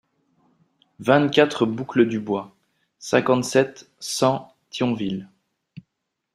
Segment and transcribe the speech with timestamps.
[0.97, 2.55] vingt-quatre boucle du Bois,
[2.97, 5.29] cinquante-sept, cent, Thionville